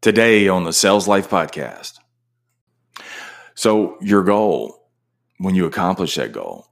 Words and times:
today 0.00 0.48
on 0.48 0.64
the 0.64 0.72
Sales 0.72 1.06
Life 1.06 1.28
Podcast. 1.28 1.98
So, 3.54 3.98
your 4.00 4.22
goal, 4.22 4.88
when 5.38 5.54
you 5.54 5.66
accomplish 5.66 6.14
that 6.14 6.32
goal, 6.32 6.68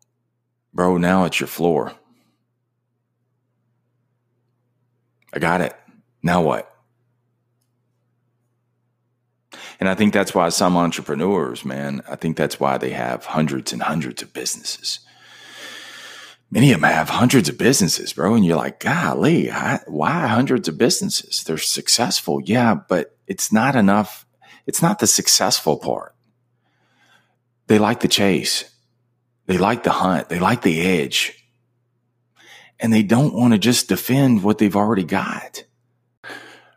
bro, 0.72 0.96
now 0.96 1.24
it's 1.24 1.38
your 1.38 1.46
floor. 1.46 1.92
I 5.32 5.38
got 5.38 5.60
it. 5.60 5.74
Now 6.22 6.42
what? 6.42 6.74
And 9.78 9.88
I 9.88 9.94
think 9.94 10.12
that's 10.12 10.34
why 10.34 10.48
some 10.48 10.76
entrepreneurs, 10.76 11.64
man, 11.64 12.02
I 12.08 12.16
think 12.16 12.36
that's 12.36 12.58
why 12.58 12.78
they 12.78 12.90
have 12.90 13.26
hundreds 13.26 13.72
and 13.72 13.82
hundreds 13.82 14.22
of 14.22 14.32
businesses. 14.32 15.00
Many 16.50 16.72
of 16.72 16.80
them 16.80 16.90
have 16.90 17.10
hundreds 17.10 17.50
of 17.50 17.58
businesses, 17.58 18.14
bro. 18.14 18.34
And 18.34 18.44
you're 18.44 18.56
like, 18.56 18.80
golly, 18.80 19.48
why 19.86 20.26
hundreds 20.26 20.66
of 20.66 20.78
businesses? 20.78 21.44
They're 21.44 21.58
successful. 21.58 22.40
Yeah, 22.42 22.74
but 22.88 23.17
it's 23.28 23.52
not 23.52 23.76
enough. 23.76 24.26
It's 24.66 24.82
not 24.82 24.98
the 24.98 25.06
successful 25.06 25.76
part. 25.76 26.14
They 27.68 27.78
like 27.78 28.00
the 28.00 28.08
chase. 28.08 28.74
They 29.46 29.58
like 29.58 29.82
the 29.82 29.90
hunt. 29.90 30.30
They 30.30 30.38
like 30.38 30.62
the 30.62 30.80
edge. 30.80 31.34
And 32.80 32.92
they 32.92 33.02
don't 33.02 33.34
want 33.34 33.52
to 33.52 33.58
just 33.58 33.88
defend 33.88 34.42
what 34.42 34.58
they've 34.58 34.74
already 34.74 35.04
got. 35.04 35.64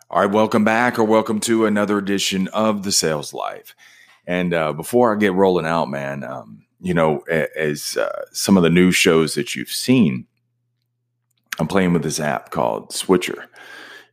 All 0.10 0.22
right, 0.22 0.32
welcome 0.32 0.66
back 0.66 1.00
or 1.00 1.06
welcome 1.06 1.40
to 1.42 1.66
another 1.66 1.98
edition 1.98 2.50
of 2.50 2.84
the 2.84 2.92
Sales 2.92 3.34
Life. 3.34 3.76
And 4.28 4.54
uh, 4.54 4.74
before 4.74 5.16
I 5.16 5.18
get 5.18 5.34
rolling 5.34 5.66
out, 5.66 5.90
man, 5.90 6.26
um, 6.26 6.66
you 6.82 6.94
know, 6.94 7.20
as 7.30 7.96
uh, 7.96 8.26
some 8.34 8.58
of 8.58 8.64
the 8.64 8.70
new 8.70 8.92
shows 8.92 9.36
that 9.36 9.56
you've 9.56 9.72
seen, 9.72 10.28
I'm 11.60 11.68
playing 11.68 11.94
with 11.94 12.04
this 12.04 12.20
app 12.20 12.52
called 12.52 12.92
Switcher. 12.92 13.48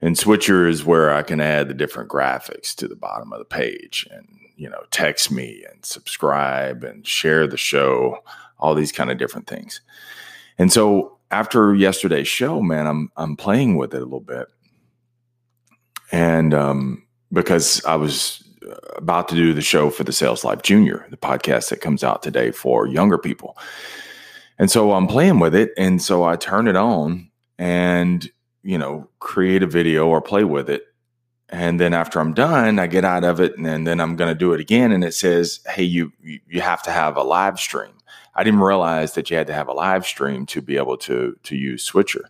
And 0.01 0.17
Switcher 0.17 0.69
is 0.69 0.85
where 0.85 1.13
I 1.13 1.23
can 1.23 1.41
add 1.41 1.69
the 1.69 1.75
different 1.75 2.09
graphics 2.09 2.75
to 2.77 2.87
the 2.87 2.97
bottom 2.97 3.33
of 3.33 3.39
the 3.41 3.45
page 3.45 4.07
and, 4.13 4.29
you 4.57 4.69
know, 4.71 4.83
text 4.91 5.31
me 5.31 5.65
and 5.71 5.85
subscribe 5.85 6.85
and 6.85 7.07
share 7.07 7.47
the 7.47 7.57
show, 7.57 8.19
all 8.59 8.75
these 8.75 8.93
kind 8.93 9.11
of 9.11 9.19
different 9.19 9.49
things. 9.49 9.81
And 10.57 10.73
so 10.73 11.19
after 11.31 11.75
yesterday's 11.75 12.29
show, 12.29 12.61
man, 12.61 12.87
I'm 12.87 13.11
I'm 13.17 13.37
playing 13.37 13.77
with 13.77 13.93
it 13.95 14.03
a 14.03 14.05
little 14.05 14.21
bit 14.21 14.49
and 16.13 16.55
um, 16.55 17.07
because 17.33 17.85
I 17.85 17.97
was 17.97 18.43
about 18.97 19.29
to 19.29 19.35
do 19.35 19.55
the 19.55 19.63
show 19.63 19.91
for 19.91 20.05
the 20.05 20.13
Sales 20.13 20.45
Life 20.45 20.63
Junior, 20.63 21.07
the 21.11 21.17
podcast 21.17 21.71
that 21.71 21.81
comes 21.81 22.03
out 22.03 22.23
today 22.23 22.51
for 22.51 22.87
younger 22.87 23.19
people. 23.19 23.57
And 24.59 24.71
so 24.71 24.93
I'm 24.93 25.07
playing 25.07 25.39
with 25.39 25.55
it. 25.55 25.73
And 25.77 26.03
so 26.03 26.25
I 26.25 26.37
turn 26.37 26.67
it 26.67 26.77
on 26.77 27.31
and, 27.59 28.31
you 28.63 28.79
know, 28.79 29.09
create 29.19 29.63
a 29.63 29.67
video 29.67 30.09
or 30.09 30.21
play 30.21 30.45
with 30.45 30.69
it. 30.69 30.85
And 31.49 31.81
then 31.81 31.95
after 31.95 32.21
I'm 32.21 32.35
done, 32.35 32.79
I 32.79 32.87
get 32.87 33.05
out 33.05 33.25
of 33.25 33.41
it 33.41 33.57
and 33.57 33.87
then 33.87 34.01
I'm 34.01 34.17
going 34.17 34.31
to 34.33 34.39
do 34.39 34.53
it 34.53 34.61
again. 34.61 34.93
And 34.93 35.03
it 35.03 35.15
says, 35.15 35.61
Hey, 35.67 35.85
you, 35.85 36.13
you 36.23 36.61
have 36.61 36.83
to 36.83 36.91
have 36.91 37.17
a 37.17 37.23
live 37.23 37.59
stream. 37.59 37.93
I 38.35 38.45
didn't 38.45 38.61
realize 38.61 39.15
that 39.15 39.31
you 39.31 39.37
had 39.37 39.47
to 39.47 39.55
have 39.55 39.69
a 39.69 39.73
live 39.73 40.07
stream 40.07 40.47
to 40.47 40.61
be 40.61 40.77
able 40.77 40.99
to, 40.99 41.37
to 41.43 41.57
use 41.57 41.83
Switcher. 41.83 42.29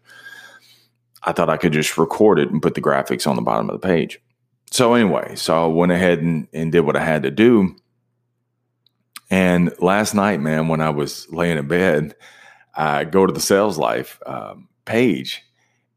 I 1.25 1.33
thought 1.33 1.51
I 1.51 1.57
could 1.57 1.73
just 1.73 1.99
record 1.99 2.39
it 2.39 2.51
and 2.51 2.63
put 2.63 2.75
the 2.75 2.81
graphics 2.81 3.27
on 3.27 3.37
the 3.37 3.43
bottom 3.43 3.69
of 3.69 3.79
the 3.79 3.87
page. 3.87 4.21
So 4.71 4.95
anyway, 4.95 5.35
so 5.35 5.65
I 5.65 5.67
went 5.67 5.93
ahead 5.93 6.21
and, 6.21 6.47
and 6.53 6.71
did 6.71 6.81
what 6.81 6.97
I 6.97 7.05
had 7.05 7.25
to 7.25 7.31
do. 7.31 7.75
And 9.31 9.75
last 9.81 10.15
night, 10.15 10.41
man, 10.41 10.69
when 10.69 10.81
I 10.81 10.91
was 10.91 11.27
laying 11.31 11.59
in 11.59 11.69
bed, 11.69 12.15
I 12.75 13.05
go 13.05 13.27
to 13.27 13.33
the 13.33 13.41
Sales 13.41 13.77
Life 13.77 14.21
um, 14.25 14.69
page 14.85 15.43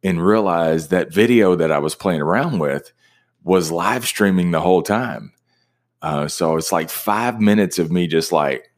and 0.03 0.25
realized 0.25 0.89
that 0.89 1.13
video 1.13 1.55
that 1.55 1.71
I 1.71 1.79
was 1.79 1.95
playing 1.95 2.21
around 2.21 2.59
with 2.59 2.91
was 3.43 3.71
live 3.71 4.05
streaming 4.05 4.51
the 4.51 4.61
whole 4.61 4.81
time. 4.81 5.33
Uh, 6.01 6.27
so 6.27 6.57
it's 6.57 6.71
like 6.71 6.89
five 6.89 7.39
minutes 7.39 7.77
of 7.77 7.91
me 7.91 8.07
just 8.07 8.31
like 8.31 8.71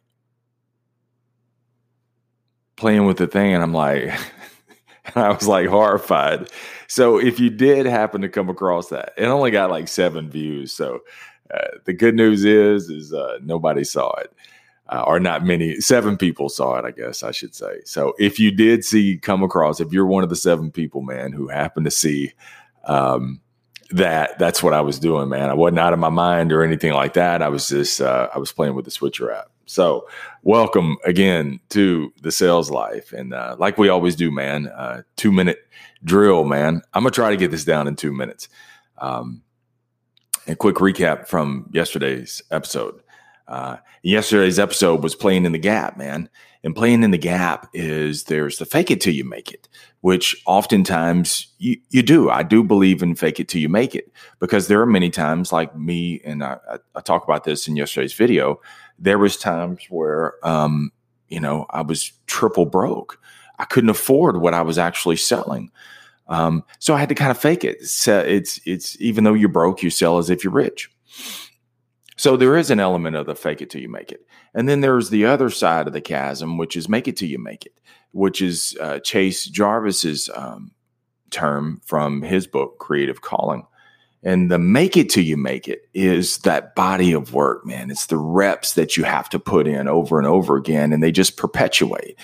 playing 2.75 3.05
with 3.05 3.17
the 3.17 3.27
thing, 3.27 3.53
and 3.53 3.63
I'm 3.63 3.73
like, 3.73 4.11
I 5.15 5.29
was 5.29 5.47
like 5.47 5.67
horrified. 5.67 6.49
So 6.87 7.17
if 7.19 7.39
you 7.39 7.49
did 7.49 7.85
happen 7.85 8.21
to 8.21 8.29
come 8.29 8.49
across 8.49 8.89
that, 8.89 9.13
it 9.17 9.25
only 9.25 9.51
got 9.51 9.69
like 9.69 9.87
seven 9.87 10.29
views. 10.29 10.73
So 10.73 10.99
uh, 11.53 11.67
the 11.85 11.93
good 11.93 12.15
news 12.15 12.43
is, 12.43 12.89
is 12.89 13.13
uh, 13.13 13.37
nobody 13.41 13.83
saw 13.83 14.11
it. 14.19 14.33
Uh, 14.93 15.01
or 15.07 15.19
not 15.19 15.43
many, 15.43 15.81
seven 15.81 16.15
people 16.17 16.49
saw 16.49 16.75
it, 16.75 16.85
I 16.85 16.91
guess 16.91 17.23
I 17.23 17.31
should 17.31 17.55
say. 17.55 17.79
So 17.83 18.13
if 18.19 18.39
you 18.39 18.51
did 18.51 18.85
see, 18.85 19.17
come 19.17 19.41
across, 19.41 19.79
if 19.79 19.91
you're 19.91 20.05
one 20.05 20.23
of 20.23 20.29
the 20.29 20.35
seven 20.35 20.69
people, 20.69 21.01
man, 21.01 21.31
who 21.31 21.47
happened 21.47 21.85
to 21.85 21.91
see 21.91 22.33
um, 22.83 23.41
that, 23.89 24.37
that's 24.37 24.61
what 24.61 24.73
I 24.73 24.81
was 24.81 24.99
doing, 24.99 25.29
man. 25.29 25.49
I 25.49 25.55
wasn't 25.55 25.79
out 25.79 25.93
of 25.93 25.99
my 25.99 26.09
mind 26.09 26.51
or 26.51 26.63
anything 26.63 26.93
like 26.93 27.13
that. 27.13 27.41
I 27.41 27.49
was 27.49 27.69
just, 27.69 28.01
uh, 28.01 28.29
I 28.35 28.37
was 28.37 28.51
playing 28.51 28.75
with 28.75 28.85
the 28.85 28.91
Switcher 28.91 29.31
app. 29.31 29.49
So, 29.65 30.07
welcome 30.43 30.97
again 31.05 31.59
to 31.69 32.13
the 32.21 32.31
sales 32.31 32.69
life. 32.69 33.13
And 33.13 33.33
uh, 33.33 33.55
like 33.57 33.79
we 33.79 33.89
always 33.89 34.15
do, 34.15 34.29
man, 34.29 34.67
uh, 34.67 35.01
two 35.15 35.31
minute 35.31 35.57
drill, 36.03 36.43
man. 36.43 36.83
I'm 36.93 37.01
going 37.01 37.11
to 37.11 37.15
try 37.15 37.31
to 37.31 37.37
get 37.37 37.49
this 37.49 37.65
down 37.65 37.87
in 37.87 37.95
two 37.95 38.13
minutes. 38.13 38.47
Um, 38.99 39.41
a 40.47 40.55
quick 40.55 40.75
recap 40.75 41.27
from 41.27 41.71
yesterday's 41.73 42.43
episode. 42.51 43.01
Uh, 43.47 43.77
yesterday's 44.03 44.59
episode 44.59 45.03
was 45.03 45.15
playing 45.15 45.45
in 45.45 45.51
the 45.51 45.57
gap, 45.59 45.97
man. 45.97 46.29
And 46.65 46.73
playing 46.73 47.03
in 47.03 47.11
the 47.11 47.17
gap 47.17 47.69
is 47.73 48.23
there's 48.23 48.57
the 48.57 48.65
fake 48.65 48.89
it 48.89 49.01
till 49.01 49.13
you 49.13 49.25
make 49.25 49.51
it, 49.51 49.67
which 49.99 50.41
oftentimes 50.45 51.47
you, 51.57 51.77
you 51.89 52.01
do. 52.01 52.29
I 52.29 52.41
do 52.41 52.63
believe 52.63 53.03
in 53.03 53.15
fake 53.15 53.41
it 53.41 53.49
till 53.49 53.59
you 53.59 53.67
make 53.67 53.93
it 53.95 54.09
because 54.39 54.69
there 54.69 54.79
are 54.79 54.85
many 54.85 55.09
times 55.09 55.51
like 55.51 55.75
me, 55.75 56.21
and 56.23 56.41
I, 56.41 56.57
I 56.95 57.01
talk 57.01 57.25
about 57.25 57.43
this 57.43 57.67
in 57.67 57.75
yesterday's 57.75 58.13
video 58.13 58.61
there 58.99 59.17
was 59.17 59.37
times 59.37 59.85
where 59.89 60.33
um, 60.45 60.91
you 61.27 61.39
know 61.39 61.65
I 61.69 61.81
was 61.81 62.11
triple 62.27 62.65
broke. 62.65 63.19
I 63.59 63.65
couldn't 63.65 63.89
afford 63.89 64.37
what 64.37 64.53
I 64.53 64.61
was 64.61 64.77
actually 64.77 65.17
selling. 65.17 65.71
Um, 66.27 66.63
so 66.79 66.93
I 66.93 66.99
had 66.99 67.09
to 67.09 67.15
kind 67.15 67.31
of 67.31 67.37
fake 67.37 67.63
it. 67.63 67.83
So 67.85 68.19
it's 68.19 68.59
it's 68.65 68.99
even 68.99 69.23
though 69.23 69.33
you're 69.33 69.49
broke, 69.49 69.83
you 69.83 69.89
sell 69.89 70.17
as 70.17 70.29
if 70.29 70.43
you're 70.43 70.53
rich. 70.53 70.89
So 72.15 72.37
there 72.37 72.57
is 72.57 72.69
an 72.69 72.79
element 72.79 73.15
of 73.15 73.25
the 73.25 73.35
fake 73.35 73.61
it 73.61 73.69
till 73.69 73.81
you 73.81 73.89
make 73.89 74.11
it, 74.11 74.25
and 74.53 74.69
then 74.69 74.81
there's 74.81 75.09
the 75.09 75.25
other 75.25 75.49
side 75.49 75.87
of 75.87 75.93
the 75.93 76.01
chasm, 76.01 76.57
which 76.57 76.75
is 76.75 76.87
make 76.87 77.07
it 77.07 77.17
till 77.17 77.29
you 77.29 77.39
make 77.39 77.65
it, 77.65 77.79
which 78.11 78.41
is 78.41 78.77
uh, 78.79 78.99
Chase 78.99 79.45
Jarvis's 79.45 80.29
um, 80.35 80.71
term 81.31 81.81
from 81.85 82.21
his 82.21 82.47
book 82.47 82.77
Creative 82.79 83.21
Calling. 83.21 83.65
And 84.25 84.49
the 84.49 84.59
make 84.59 84.95
it 84.95 85.09
till 85.09 85.23
you 85.23 85.35
make 85.35 85.67
it 85.67 85.89
is 85.93 86.37
that 86.39 86.75
body 86.75 87.11
of 87.11 87.33
work, 87.33 87.65
man. 87.65 87.91
It's 87.91 88.05
the 88.05 88.17
reps 88.17 88.75
that 88.75 88.95
you 88.95 89.03
have 89.03 89.27
to 89.29 89.39
put 89.39 89.67
in 89.67 89.89
over 89.89 90.17
and 90.17 90.25
over 90.25 90.55
again, 90.55 90.93
and 90.93 91.03
they 91.03 91.11
just 91.11 91.35
perpetuate. 91.35 92.17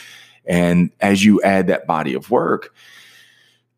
And 0.45 0.91
as 1.01 1.25
you 1.25 1.41
add 1.41 1.67
that 1.67 1.87
body 1.87 2.13
of 2.13 2.31
work, 2.31 2.73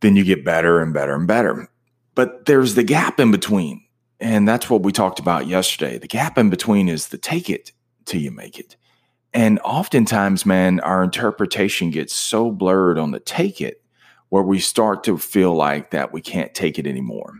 then 0.01 0.15
you 0.15 0.23
get 0.23 0.45
better 0.45 0.79
and 0.79 0.93
better 0.93 1.15
and 1.15 1.27
better. 1.27 1.67
But 2.13 2.45
there's 2.45 2.75
the 2.75 2.83
gap 2.83 3.19
in 3.19 3.31
between. 3.31 3.83
And 4.21 4.47
that's 4.47 4.69
what 4.69 4.83
we 4.83 4.91
talked 4.91 5.19
about 5.19 5.47
yesterday. 5.47 5.97
The 5.97 6.07
gap 6.07 6.37
in 6.37 6.51
between 6.51 6.87
is 6.87 7.07
the 7.07 7.17
take 7.17 7.49
it 7.49 7.71
till 8.05 8.21
you 8.21 8.29
make 8.29 8.59
it. 8.59 8.77
And 9.33 9.59
oftentimes, 9.59 10.45
man, 10.45 10.79
our 10.81 11.03
interpretation 11.03 11.89
gets 11.89 12.13
so 12.13 12.51
blurred 12.51 12.99
on 12.99 13.11
the 13.11 13.19
take 13.19 13.59
it 13.59 13.81
where 14.29 14.43
we 14.43 14.59
start 14.59 15.03
to 15.05 15.17
feel 15.17 15.55
like 15.55 15.91
that 15.91 16.13
we 16.13 16.21
can't 16.21 16.53
take 16.53 16.77
it 16.77 16.85
anymore. 16.85 17.33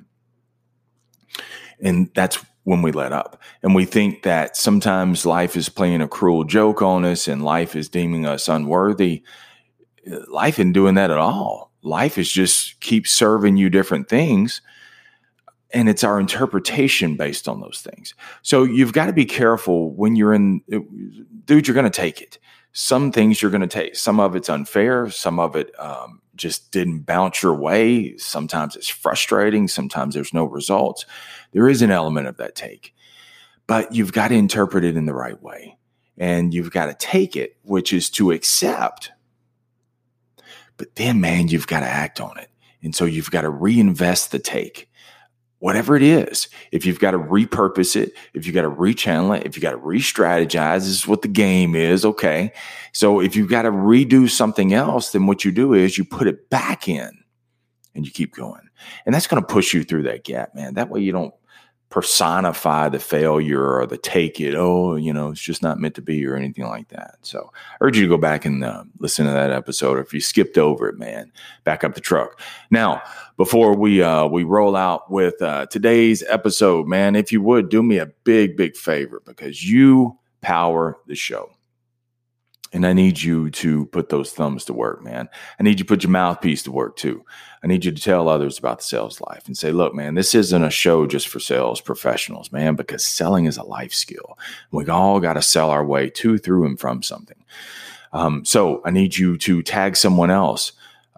And 1.79 2.09
that's 2.15 2.43
when 2.63 2.81
we 2.81 2.91
let 2.91 3.11
up. 3.11 3.41
And 3.61 3.75
we 3.75 3.85
think 3.85 4.23
that 4.23 4.57
sometimes 4.57 5.25
life 5.25 5.55
is 5.55 5.69
playing 5.69 6.01
a 6.01 6.07
cruel 6.07 6.43
joke 6.43 6.81
on 6.81 7.05
us 7.05 7.27
and 7.27 7.43
life 7.43 7.75
is 7.75 7.89
deeming 7.89 8.25
us 8.25 8.47
unworthy. 8.47 9.23
Life 10.27 10.57
isn't 10.57 10.73
doing 10.73 10.95
that 10.95 11.11
at 11.11 11.17
all. 11.17 11.71
Life 11.83 12.17
is 12.17 12.31
just 12.31 12.79
keep 12.81 13.07
serving 13.07 13.57
you 13.57 13.69
different 13.69 14.09
things. 14.09 14.61
And 15.73 15.87
it's 15.87 16.03
our 16.03 16.19
interpretation 16.19 17.15
based 17.15 17.47
on 17.47 17.61
those 17.61 17.81
things. 17.81 18.13
So 18.41 18.63
you've 18.63 18.93
got 18.93 19.05
to 19.05 19.13
be 19.13 19.25
careful 19.25 19.93
when 19.93 20.15
you're 20.15 20.33
in, 20.33 20.61
dude, 21.45 21.67
you're 21.67 21.75
going 21.75 21.85
to 21.85 21.89
take 21.89 22.21
it. 22.21 22.39
Some 22.73 23.11
things 23.11 23.41
you're 23.41 23.51
going 23.51 23.61
to 23.61 23.67
take. 23.67 23.95
Some 23.95 24.19
of 24.19 24.35
it's 24.35 24.49
unfair. 24.49 25.09
Some 25.09 25.39
of 25.39 25.55
it 25.55 25.71
um, 25.79 26.21
just 26.35 26.71
didn't 26.71 27.01
bounce 27.01 27.43
your 27.43 27.53
way. 27.53 28.17
Sometimes 28.17 28.75
it's 28.75 28.89
frustrating. 28.89 29.67
Sometimes 29.67 30.13
there's 30.15 30.33
no 30.33 30.45
results. 30.45 31.05
There 31.51 31.67
is 31.67 31.81
an 31.81 31.91
element 31.91 32.27
of 32.27 32.37
that 32.37 32.55
take, 32.55 32.93
but 33.67 33.93
you've 33.93 34.13
got 34.13 34.29
to 34.29 34.35
interpret 34.35 34.83
it 34.83 34.97
in 34.97 35.05
the 35.05 35.13
right 35.13 35.41
way. 35.41 35.77
And 36.17 36.53
you've 36.53 36.71
got 36.71 36.85
to 36.85 36.93
take 36.93 37.35
it, 37.35 37.57
which 37.63 37.93
is 37.93 38.09
to 38.11 38.31
accept. 38.31 39.11
But 40.77 40.95
then, 40.95 41.21
man, 41.21 41.47
you've 41.47 41.67
got 41.67 41.81
to 41.81 41.87
act 41.87 42.21
on 42.21 42.37
it. 42.37 42.49
And 42.83 42.95
so 42.95 43.05
you've 43.05 43.31
got 43.31 43.41
to 43.41 43.49
reinvest 43.49 44.31
the 44.31 44.39
take 44.39 44.89
whatever 45.61 45.95
it 45.95 46.01
is. 46.01 46.49
If 46.71 46.87
you've 46.87 46.99
got 46.99 47.11
to 47.11 47.19
repurpose 47.19 47.95
it, 47.95 48.13
if 48.33 48.45
you've 48.45 48.55
got 48.55 48.63
to 48.63 48.69
rechannel 48.71 49.37
it, 49.37 49.45
if 49.45 49.55
you 49.55 49.61
got 49.61 49.71
to 49.71 49.77
re-strategize, 49.77 50.79
this 50.79 50.87
is 50.87 51.07
what 51.07 51.21
the 51.21 51.27
game 51.27 51.75
is. 51.75 52.03
Okay. 52.03 52.51
So 52.93 53.21
if 53.21 53.35
you've 53.35 53.49
got 53.49 53.61
to 53.61 53.71
redo 53.71 54.27
something 54.27 54.73
else, 54.73 55.11
then 55.11 55.27
what 55.27 55.45
you 55.45 55.51
do 55.51 55.73
is 55.73 55.99
you 55.99 56.03
put 56.03 56.27
it 56.27 56.49
back 56.49 56.87
in 56.87 57.11
and 57.93 58.05
you 58.05 58.11
keep 58.11 58.33
going. 58.33 58.69
And 59.05 59.13
that's 59.13 59.27
going 59.27 59.41
to 59.41 59.47
push 59.47 59.71
you 59.71 59.83
through 59.83 60.03
that 60.03 60.23
gap, 60.23 60.55
man. 60.55 60.73
That 60.73 60.89
way 60.89 61.01
you 61.01 61.11
don't 61.11 61.33
personify 61.91 62.87
the 62.87 62.99
failure 62.99 63.75
or 63.75 63.85
the 63.85 63.97
take 63.97 64.39
it, 64.39 64.55
oh, 64.55 64.95
you 64.95 65.13
know, 65.13 65.29
it's 65.29 65.41
just 65.41 65.61
not 65.61 65.77
meant 65.77 65.93
to 65.93 66.01
be 66.01 66.25
or 66.25 66.35
anything 66.35 66.65
like 66.65 66.87
that. 66.87 67.17
So 67.21 67.51
I 67.53 67.75
urge 67.81 67.97
you 67.97 68.03
to 68.03 68.09
go 68.09 68.17
back 68.17 68.45
and 68.45 68.63
uh, 68.63 68.85
listen 68.99 69.25
to 69.25 69.31
that 69.31 69.51
episode. 69.51 69.97
Or 69.97 70.01
if 70.01 70.13
you 70.13 70.21
skipped 70.21 70.57
over 70.57 70.87
it, 70.87 70.97
man, 70.97 71.31
back 71.65 71.83
up 71.83 71.93
the 71.93 72.01
truck. 72.01 72.39
Now, 72.71 73.03
before 73.37 73.75
we 73.75 74.01
uh, 74.01 74.25
we 74.25 74.43
roll 74.43 74.75
out 74.75 75.11
with 75.11 75.41
uh, 75.41 75.65
today's 75.67 76.23
episode, 76.23 76.87
man, 76.87 77.15
if 77.15 77.31
you 77.31 77.41
would 77.41 77.69
do 77.69 77.83
me 77.83 77.97
a 77.97 78.07
big, 78.23 78.55
big 78.55 78.75
favor 78.75 79.21
because 79.25 79.69
you 79.69 80.17
power 80.41 80.97
the 81.07 81.15
show. 81.15 81.50
And 82.73 82.85
I 82.85 82.93
need 82.93 83.21
you 83.21 83.49
to 83.51 83.85
put 83.87 84.09
those 84.09 84.31
thumbs 84.31 84.65
to 84.65 84.73
work, 84.73 85.03
man. 85.03 85.27
I 85.59 85.63
need 85.63 85.79
you 85.79 85.85
to 85.85 85.85
put 85.85 86.03
your 86.03 86.11
mouthpiece 86.11 86.63
to 86.63 86.71
work 86.71 86.95
too. 86.95 87.25
I 87.63 87.67
need 87.67 87.85
you 87.85 87.91
to 87.91 88.01
tell 88.01 88.27
others 88.27 88.57
about 88.57 88.79
the 88.79 88.85
sales 88.85 89.21
life 89.21 89.45
and 89.45 89.57
say, 89.57 89.71
look, 89.71 89.93
man, 89.93 90.15
this 90.15 90.33
isn't 90.33 90.63
a 90.63 90.71
show 90.71 91.05
just 91.05 91.27
for 91.27 91.39
sales 91.39 91.81
professionals, 91.81 92.51
man, 92.51 92.75
because 92.75 93.03
selling 93.03 93.45
is 93.45 93.57
a 93.57 93.63
life 93.63 93.93
skill. 93.93 94.37
We 94.71 94.87
all 94.87 95.19
got 95.19 95.33
to 95.33 95.41
sell 95.41 95.69
our 95.69 95.85
way 95.85 96.09
to, 96.11 96.37
through, 96.37 96.65
and 96.65 96.79
from 96.79 97.03
something. 97.03 97.37
Um, 98.13 98.45
so 98.45 98.81
I 98.83 98.91
need 98.91 99.17
you 99.17 99.37
to 99.39 99.61
tag 99.61 99.95
someone 99.95 100.31
else 100.31 100.71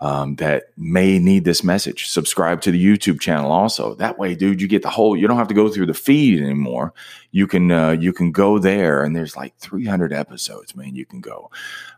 um, 0.04 0.36
that 0.36 0.66
may 0.76 1.18
need 1.18 1.46
this 1.46 1.64
message. 1.64 2.08
Subscribe 2.08 2.60
to 2.62 2.72
the 2.72 2.86
YouTube 2.86 3.22
channel 3.22 3.54
also. 3.54 3.96
That 3.96 4.20
way, 4.20 4.36
dude, 4.36 4.62
you 4.62 4.68
get 4.68 4.82
the 4.82 4.90
whole. 4.90 5.16
You 5.16 5.28
don't 5.28 5.38
have 5.38 5.48
to 5.48 5.54
go 5.54 5.70
through 5.70 5.86
the 5.86 5.94
feed 5.94 6.42
anymore. 6.42 6.94
You 7.32 7.48
can 7.48 7.72
uh, 7.72 7.92
you 7.92 8.12
can 8.12 8.34
go 8.34 8.60
there, 8.60 9.06
and 9.06 9.16
there's 9.16 9.38
like 9.38 9.56
300 9.60 10.12
episodes. 10.12 10.76
Man, 10.76 10.94
you 10.94 11.06
can 11.06 11.22
go 11.22 11.50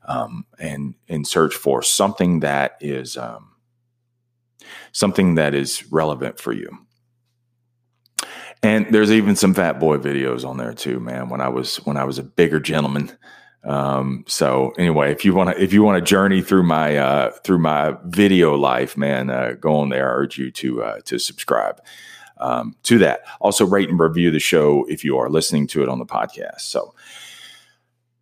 um, 0.08 0.46
and 0.60 0.94
and 1.10 1.26
search 1.26 1.56
for 1.56 1.82
something 1.82 2.42
that 2.42 2.78
is 2.80 3.18
um, 3.18 3.54
something 4.92 5.34
that 5.36 5.56
is 5.56 5.92
relevant 5.92 6.40
for 6.40 6.54
you. 6.54 6.78
And 8.62 8.86
there's 8.94 9.12
even 9.12 9.36
some 9.36 9.56
fat 9.56 9.80
boy 9.80 9.98
videos 9.98 10.48
on 10.48 10.58
there 10.58 10.76
too, 10.76 11.00
man. 11.00 11.30
When 11.30 11.42
I 11.42 11.50
was 11.50 11.78
when 11.78 11.98
I 11.98 12.04
was 12.04 12.20
a 12.20 12.24
bigger 12.24 12.60
gentleman, 12.60 13.18
um, 13.66 14.24
so 14.28 14.74
anyway, 14.78 15.12
if 15.12 15.26
you 15.26 15.34
want 15.34 15.56
to 15.56 15.62
if 15.62 15.74
you 15.74 15.82
want 15.82 15.98
to 15.98 16.02
journey 16.02 16.42
through 16.42 16.64
my 16.64 16.98
uh, 16.98 17.32
through 17.44 17.60
my 17.60 17.96
video 18.06 18.56
life, 18.56 18.96
man, 18.96 19.30
uh, 19.30 19.54
go 19.60 19.78
on 19.78 19.90
there. 19.90 20.08
I 20.08 20.14
urge 20.14 20.38
you 20.38 20.52
to 20.52 20.84
uh, 20.84 21.00
to 21.06 21.18
subscribe 21.18 21.82
um, 22.38 22.76
to 22.84 23.00
that. 23.00 23.22
Also, 23.42 23.66
rate 23.66 23.90
and 23.90 24.00
review 24.00 24.30
the 24.30 24.40
show 24.40 24.86
if 24.88 25.04
you 25.04 25.18
are 25.18 25.30
listening 25.30 25.66
to 25.68 25.82
it 25.82 25.90
on 25.90 25.98
the 25.98 26.06
podcast. 26.06 26.62
So 26.62 26.94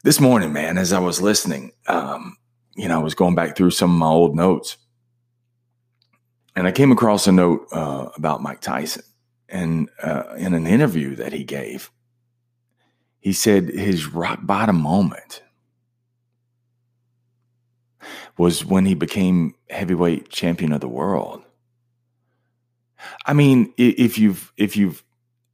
this 0.03 0.21
morning, 0.21 0.53
man, 0.53 0.77
as 0.77 0.93
I 0.93 0.99
was 0.99 1.21
listening, 1.21 1.73
um, 1.87 2.37
you 2.75 2.87
know, 2.87 2.99
I 2.99 3.03
was 3.03 3.15
going 3.15 3.35
back 3.35 3.57
through 3.57 3.71
some 3.71 3.91
of 3.91 3.97
my 3.97 4.07
old 4.07 4.37
notes, 4.37 4.77
and 6.55 6.67
I 6.67 6.71
came 6.71 6.93
across 6.93 7.27
a 7.27 7.33
note 7.33 7.67
uh, 7.73 8.09
about 8.15 8.41
Mike 8.41 8.61
Tyson, 8.61 9.03
and 9.49 9.89
uh, 10.01 10.35
in 10.37 10.53
an 10.53 10.67
interview 10.67 11.17
that 11.17 11.33
he 11.33 11.43
gave 11.43 11.91
he 13.23 13.31
said 13.31 13.69
his 13.69 14.07
rock 14.07 14.39
bottom 14.41 14.75
moment 14.75 15.43
was 18.37 18.65
when 18.65 18.85
he 18.85 18.95
became 18.95 19.55
heavyweight 19.69 20.27
champion 20.27 20.73
of 20.73 20.81
the 20.81 20.89
world. 20.89 21.41
I 23.25 23.31
mean, 23.31 23.73
if 23.77 24.17
you've 24.17 24.51
if 24.57 24.75
you've 24.75 25.05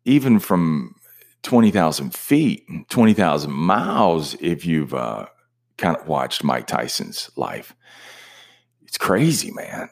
even 0.03 0.39
from 0.39 0.95
twenty 1.43 1.69
thousand 1.69 2.15
feet, 2.15 2.65
twenty 2.89 3.13
thousand 3.13 3.51
miles, 3.51 4.33
if 4.41 4.65
you've 4.65 4.95
uh, 4.95 5.27
kind 5.77 5.95
of 5.95 6.07
watched 6.07 6.43
Mike 6.43 6.65
Tyson's 6.65 7.29
life, 7.35 7.75
it's 8.81 8.97
crazy, 8.97 9.51
man. 9.51 9.91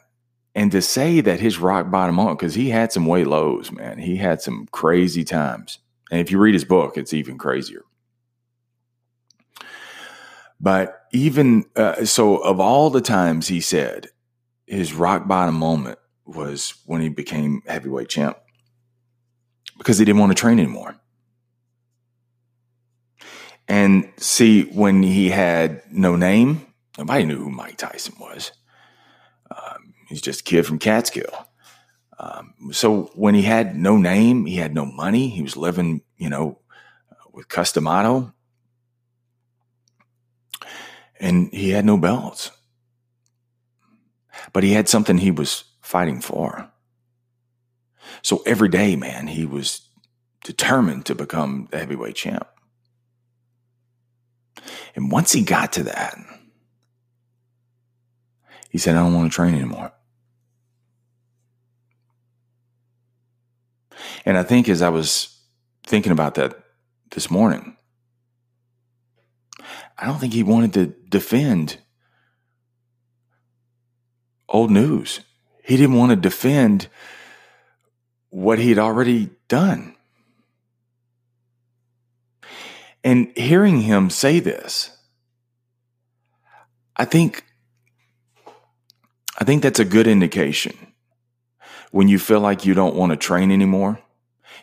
And 0.56 0.72
to 0.72 0.82
say 0.82 1.20
that 1.20 1.38
his 1.38 1.60
rock 1.60 1.92
bottom 1.92 2.16
moment, 2.16 2.40
because 2.40 2.56
he 2.56 2.70
had 2.70 2.90
some 2.90 3.06
way 3.06 3.22
lows, 3.22 3.70
man, 3.70 3.98
he 3.98 4.16
had 4.16 4.42
some 4.42 4.66
crazy 4.72 5.22
times. 5.22 5.78
And 6.10 6.20
if 6.20 6.30
you 6.30 6.38
read 6.38 6.54
his 6.54 6.64
book, 6.64 6.96
it's 6.96 7.12
even 7.12 7.38
crazier. 7.38 7.82
But 10.60 11.02
even 11.12 11.66
uh, 11.76 12.04
so, 12.04 12.36
of 12.38 12.60
all 12.60 12.90
the 12.90 13.00
times 13.00 13.48
he 13.48 13.60
said 13.60 14.08
his 14.66 14.92
rock 14.92 15.28
bottom 15.28 15.54
moment 15.54 15.98
was 16.24 16.74
when 16.84 17.00
he 17.00 17.08
became 17.08 17.62
heavyweight 17.66 18.08
champ 18.08 18.36
because 19.78 19.98
he 19.98 20.04
didn't 20.04 20.18
want 20.20 20.30
to 20.30 20.40
train 20.40 20.58
anymore. 20.58 20.96
And 23.68 24.10
see, 24.16 24.62
when 24.62 25.02
he 25.02 25.28
had 25.28 25.82
no 25.90 26.16
name, 26.16 26.66
nobody 26.96 27.24
knew 27.24 27.38
who 27.38 27.50
Mike 27.50 27.76
Tyson 27.76 28.14
was. 28.18 28.52
Um, 29.50 29.94
he's 30.08 30.22
just 30.22 30.40
a 30.40 30.44
kid 30.44 30.66
from 30.66 30.78
Catskill. 30.78 31.47
Um, 32.18 32.54
so 32.72 33.10
when 33.14 33.34
he 33.34 33.42
had 33.42 33.76
no 33.76 33.96
name, 33.96 34.46
he 34.46 34.56
had 34.56 34.74
no 34.74 34.84
money. 34.84 35.28
He 35.28 35.42
was 35.42 35.56
living, 35.56 36.02
you 36.16 36.28
know, 36.28 36.58
with 37.32 37.48
Cus 37.48 37.72
D'Amato, 37.72 38.32
and 41.20 41.52
he 41.52 41.70
had 41.70 41.84
no 41.84 41.96
belts. 41.96 42.50
But 44.52 44.64
he 44.64 44.72
had 44.72 44.88
something 44.88 45.18
he 45.18 45.30
was 45.30 45.64
fighting 45.80 46.20
for. 46.20 46.70
So 48.22 48.42
every 48.46 48.68
day, 48.68 48.96
man, 48.96 49.28
he 49.28 49.44
was 49.44 49.82
determined 50.44 51.06
to 51.06 51.14
become 51.14 51.68
the 51.70 51.78
heavyweight 51.78 52.16
champ. 52.16 52.48
And 54.96 55.10
once 55.10 55.32
he 55.32 55.42
got 55.42 55.72
to 55.74 55.84
that, 55.84 56.16
he 58.70 58.78
said, 58.78 58.96
I 58.96 59.00
don't 59.00 59.14
want 59.14 59.30
to 59.30 59.34
train 59.34 59.54
anymore. 59.54 59.92
And 64.24 64.36
I 64.36 64.42
think 64.42 64.68
as 64.68 64.82
I 64.82 64.88
was 64.88 65.36
thinking 65.86 66.12
about 66.12 66.34
that 66.34 66.58
this 67.10 67.30
morning, 67.30 67.76
I 69.96 70.06
don't 70.06 70.18
think 70.18 70.32
he 70.32 70.42
wanted 70.42 70.72
to 70.74 70.86
defend 71.08 71.78
old 74.48 74.70
news. 74.70 75.20
He 75.64 75.76
didn't 75.76 75.96
want 75.96 76.10
to 76.10 76.16
defend 76.16 76.88
what 78.30 78.58
he'd 78.58 78.78
already 78.78 79.30
done. 79.48 79.94
And 83.04 83.32
hearing 83.36 83.80
him 83.80 84.10
say 84.10 84.40
this, 84.40 84.90
I 86.96 87.04
think 87.04 87.44
I 89.40 89.44
think 89.44 89.62
that's 89.62 89.78
a 89.78 89.84
good 89.84 90.08
indication 90.08 90.76
when 91.92 92.08
you 92.08 92.18
feel 92.18 92.40
like 92.40 92.66
you 92.66 92.74
don't 92.74 92.96
want 92.96 93.10
to 93.10 93.16
train 93.16 93.52
anymore 93.52 94.00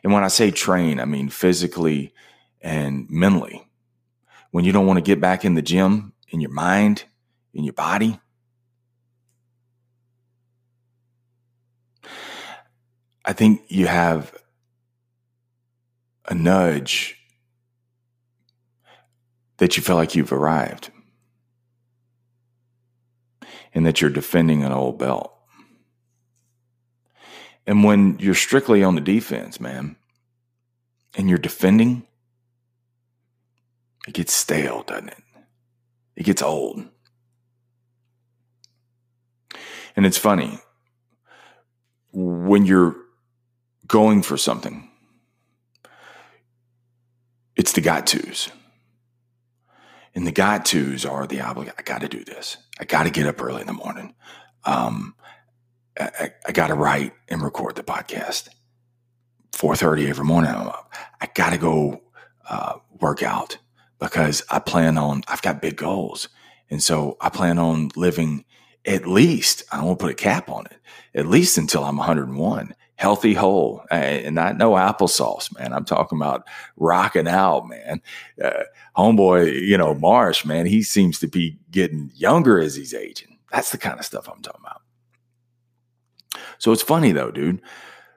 and 0.05 0.13
when 0.13 0.23
I 0.23 0.27
say 0.27 0.51
train, 0.51 0.99
I 0.99 1.05
mean 1.05 1.29
physically 1.29 2.13
and 2.61 3.09
mentally. 3.09 3.67
When 4.51 4.63
you 4.63 4.71
don't 4.71 4.85
want 4.85 4.97
to 4.97 5.01
get 5.01 5.19
back 5.19 5.43
in 5.43 5.55
the 5.55 5.63
gym, 5.63 6.13
in 6.29 6.39
your 6.41 6.51
mind, 6.51 7.05
in 7.55 7.63
your 7.63 7.73
body. 7.73 8.19
I 13.25 13.33
think 13.33 13.63
you 13.67 13.87
have 13.87 14.31
a 16.27 16.35
nudge 16.35 17.17
that 19.57 19.75
you 19.75 19.81
feel 19.81 19.95
like 19.95 20.13
you've 20.13 20.31
arrived 20.31 20.91
and 23.73 23.87
that 23.87 24.01
you're 24.01 24.11
defending 24.11 24.63
an 24.63 24.71
old 24.71 24.99
belt. 24.99 25.34
And 27.67 27.83
when 27.83 28.17
you're 28.19 28.35
strictly 28.35 28.83
on 28.83 28.95
the 28.95 29.01
defense, 29.01 29.59
man, 29.59 29.95
and 31.17 31.29
you're 31.29 31.37
defending, 31.37 32.05
it 34.07 34.13
gets 34.13 34.33
stale, 34.33 34.83
doesn't 34.83 35.09
it? 35.09 35.23
It 36.15 36.23
gets 36.23 36.41
old. 36.41 36.85
And 39.95 40.05
it's 40.05 40.17
funny 40.17 40.59
when 42.11 42.65
you're 42.65 42.95
going 43.87 44.21
for 44.21 44.37
something, 44.37 44.89
it's 47.55 47.73
the 47.73 47.81
got 47.81 48.07
tos. 48.07 48.49
And 50.13 50.25
the 50.25 50.31
got 50.31 50.65
tos 50.65 51.05
are 51.05 51.27
the 51.27 51.41
obligation. 51.41 51.75
I 51.77 51.81
got 51.81 52.01
to 52.01 52.07
do 52.07 52.23
this. 52.23 52.57
I 52.79 52.85
got 52.85 53.03
to 53.03 53.09
get 53.09 53.27
up 53.27 53.41
early 53.41 53.61
in 53.61 53.67
the 53.67 53.73
morning. 53.73 54.15
Um, 54.63 55.15
I, 55.99 56.31
I 56.47 56.51
got 56.51 56.67
to 56.67 56.75
write 56.75 57.13
and 57.29 57.41
record 57.41 57.75
the 57.75 57.83
podcast. 57.83 58.49
4.30 59.53 60.09
every 60.09 60.25
morning 60.25 60.51
I'm 60.51 60.67
up. 60.67 60.93
I 61.21 61.29
got 61.33 61.51
to 61.51 61.57
go 61.57 62.01
uh, 62.49 62.73
work 62.99 63.23
out 63.23 63.57
because 63.99 64.43
I 64.49 64.59
plan 64.59 64.97
on, 64.97 65.23
I've 65.27 65.41
got 65.41 65.61
big 65.61 65.77
goals. 65.77 66.27
And 66.69 66.83
so 66.83 67.15
I 67.21 67.29
plan 67.29 67.57
on 67.57 67.91
living 67.95 68.43
at 68.85 69.07
least, 69.07 69.63
I 69.71 69.79
to 69.79 69.95
put 69.95 70.11
a 70.11 70.15
cap 70.15 70.49
on 70.49 70.65
it, 70.67 70.77
at 71.13 71.25
least 71.25 71.57
until 71.57 71.83
I'm 71.83 71.97
101, 71.97 72.75
healthy, 72.95 73.33
whole, 73.33 73.83
and 73.89 74.35
not 74.35 74.57
no 74.57 74.71
applesauce, 74.71 75.57
man. 75.57 75.73
I'm 75.73 75.85
talking 75.85 76.17
about 76.17 76.45
rocking 76.77 77.27
out, 77.27 77.67
man. 77.67 78.01
Uh, 78.43 78.63
homeboy, 78.95 79.61
you 79.61 79.77
know, 79.77 79.95
Marsh, 79.95 80.45
man, 80.45 80.65
he 80.65 80.83
seems 80.83 81.19
to 81.19 81.27
be 81.27 81.57
getting 81.71 82.11
younger 82.13 82.59
as 82.59 82.75
he's 82.75 82.93
aging. 82.93 83.39
That's 83.51 83.71
the 83.71 83.77
kind 83.77 83.99
of 83.99 84.05
stuff 84.05 84.27
I'm 84.29 84.41
talking 84.41 84.61
about. 84.63 84.81
So 86.57 86.71
it's 86.71 86.81
funny 86.81 87.11
though, 87.11 87.31
dude. 87.31 87.61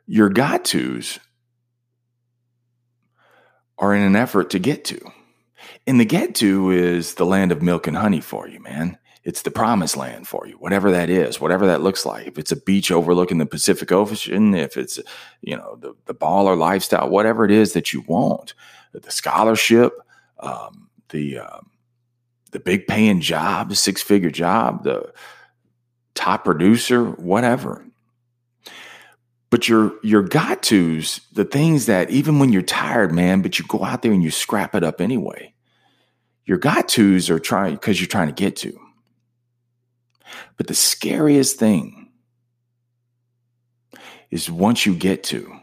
Your 0.07 0.29
got 0.29 0.65
tos 0.65 1.19
are 3.79 3.95
in 3.95 4.03
an 4.03 4.17
effort 4.17 4.51
to 4.51 4.59
get 4.59 4.85
to. 4.87 5.01
And 5.87 6.01
the 6.01 6.05
get 6.05 6.35
to 6.37 6.71
is 6.71 7.15
the 7.15 7.27
land 7.27 7.53
of 7.53 7.63
milk 7.63 7.87
and 7.87 7.97
honey 7.97 8.21
for 8.21 8.49
you, 8.49 8.61
man. 8.61 8.99
It's 9.25 9.43
the 9.43 9.51
promised 9.51 9.97
land 9.97 10.27
for 10.27 10.47
you, 10.47 10.55
whatever 10.55 10.91
that 10.91 11.11
is, 11.11 11.41
whatever 11.41 11.67
that 11.67 11.83
looks 11.83 12.07
like. 12.07 12.27
If 12.27 12.39
it's 12.39 12.53
a 12.53 12.57
beach 12.57 12.91
overlooking 12.91 13.39
the 13.39 13.47
Pacific 13.47 13.93
Ocean, 13.93 14.55
if 14.55 14.77
it's, 14.77 14.99
you 15.43 15.57
know, 15.57 15.77
the, 15.77 15.95
the 16.07 16.15
baller 16.15 16.57
lifestyle, 16.57 17.11
whatever 17.11 17.45
it 17.45 17.51
is 17.51 17.75
that 17.75 17.93
you 17.93 18.01
want, 18.03 18.55
the 18.93 19.11
scholarship, 19.11 19.93
um, 20.41 20.89
the, 21.11 21.41
uh, 21.41 21.61
the 22.53 22.61
big 22.61 22.87
paying 22.87 23.21
job, 23.21 23.69
the 23.69 23.77
six 23.77 24.03
figure 24.03 24.31
job, 24.31 24.85
the 24.85 25.13
top 26.15 26.45
producer, 26.45 27.05
whatever. 27.05 27.85
But 29.51 29.69
your 29.69 29.95
your 30.03 30.23
got 30.23 30.63
tos, 30.63 31.21
the 31.33 31.45
things 31.45 31.87
that 31.87 32.11
even 32.11 32.39
when 32.39 32.53
you're 32.53 32.63
tired, 32.63 33.13
man, 33.13 33.41
but 33.41 33.59
you 33.59 33.65
go 33.67 33.83
out 33.83 34.03
there 34.03 34.13
and 34.13 34.23
you 34.23 34.31
scrap 34.31 34.75
it 34.75 34.85
up 34.85 35.01
anyway. 35.01 35.55
Your 36.45 36.59
got 36.59 36.89
tos 36.89 37.31
are 37.31 37.39
trying 37.39 37.75
because 37.75 38.01
you're 38.01 38.09
trying 38.09 38.29
to 38.29 38.35
get 38.35 38.57
to. 38.57 38.79
But 40.57 40.67
the 40.67 40.75
scariest 40.75 41.59
thing 41.59 42.11
is 44.31 44.51
once 44.51 44.85
you 44.85 44.95
get 44.95 45.25
to, 45.25 45.59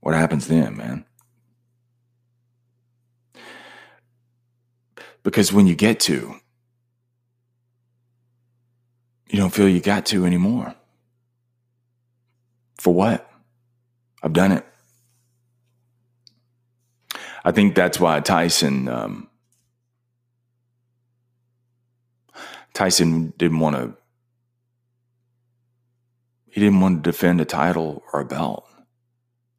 what 0.00 0.14
happens 0.14 0.46
then, 0.46 0.76
man? 0.76 1.04
Because 5.24 5.52
when 5.52 5.66
you 5.66 5.74
get 5.74 6.00
to, 6.00 6.36
you 9.28 9.38
don't 9.38 9.52
feel 9.52 9.68
you 9.68 9.80
got 9.80 10.06
to 10.06 10.24
anymore. 10.24 10.74
For 12.88 12.94
what? 12.94 13.30
I've 14.22 14.32
done 14.32 14.50
it. 14.50 14.64
I 17.44 17.52
think 17.52 17.74
that's 17.74 18.00
why 18.00 18.18
Tyson 18.20 18.88
um, 18.88 19.28
Tyson 22.72 23.34
didn't 23.36 23.58
want 23.58 23.76
to 23.76 23.94
he 26.46 26.62
didn't 26.62 26.80
want 26.80 27.04
to 27.04 27.10
defend 27.10 27.42
a 27.42 27.44
title 27.44 28.02
or 28.10 28.20
a 28.20 28.24
belt. 28.24 28.66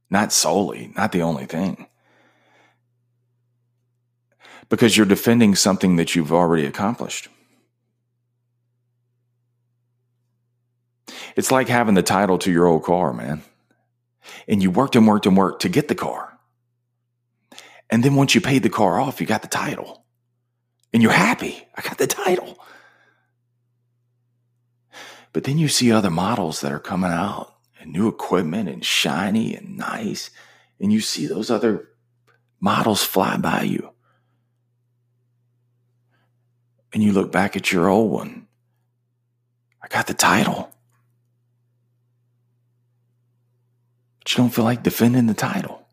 Not 0.09 0.33
solely, 0.33 0.91
not 0.95 1.11
the 1.11 1.21
only 1.21 1.45
thing. 1.45 1.85
Because 4.69 4.97
you're 4.97 5.05
defending 5.05 5.53
something 5.53 5.97
that 5.97 6.15
you've 6.15 6.33
already 6.33 6.65
accomplished. 6.65 7.29
It's 11.39 11.51
like 11.51 11.69
having 11.69 11.95
the 11.95 12.03
title 12.03 12.37
to 12.39 12.51
your 12.51 12.67
old 12.67 12.83
car, 12.83 13.13
man. 13.13 13.43
And 14.49 14.61
you 14.61 14.69
worked 14.69 14.97
and 14.97 15.07
worked 15.07 15.25
and 15.25 15.37
worked 15.37 15.61
to 15.61 15.69
get 15.69 15.87
the 15.87 15.95
car. 15.95 16.37
And 17.89 18.03
then 18.03 18.15
once 18.15 18.35
you 18.35 18.41
paid 18.41 18.61
the 18.61 18.69
car 18.69 18.99
off, 18.99 19.21
you 19.21 19.25
got 19.25 19.41
the 19.41 19.47
title. 19.47 20.03
And 20.91 21.01
you're 21.01 21.13
happy. 21.13 21.65
I 21.77 21.81
got 21.81 21.97
the 21.97 22.07
title. 22.07 22.59
But 25.31 25.45
then 25.45 25.57
you 25.57 25.69
see 25.69 25.93
other 25.93 26.09
models 26.09 26.59
that 26.59 26.73
are 26.73 26.77
coming 26.77 27.09
out 27.09 27.55
and 27.79 27.93
new 27.93 28.09
equipment 28.09 28.67
and 28.67 28.83
shiny 28.83 29.55
and 29.55 29.77
nice. 29.77 30.31
And 30.77 30.91
you 30.91 30.99
see 30.99 31.25
those 31.25 31.49
other 31.49 31.87
models 32.59 33.01
fly 33.01 33.37
by 33.37 33.61
you. 33.61 33.91
And 36.91 37.01
you 37.01 37.13
look 37.13 37.31
back 37.31 37.55
at 37.55 37.71
your 37.71 37.87
old 37.87 38.11
one. 38.11 38.45
I 39.81 39.87
got 39.87 40.07
the 40.07 40.13
title. 40.13 40.73
But 44.19 44.31
you 44.31 44.37
don't 44.37 44.49
feel 44.49 44.65
like 44.65 44.83
defending 44.83 45.27
the 45.27 45.33
title. 45.33 45.87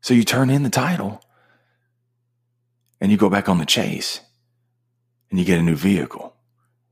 So 0.00 0.14
you 0.14 0.24
turn 0.24 0.50
in 0.50 0.62
the 0.62 0.70
title 0.70 1.22
and 3.00 3.10
you 3.10 3.16
go 3.16 3.30
back 3.30 3.48
on 3.48 3.58
the 3.58 3.66
chase 3.66 4.20
and 5.30 5.38
you 5.38 5.44
get 5.44 5.58
a 5.58 5.62
new 5.62 5.76
vehicle. 5.76 6.34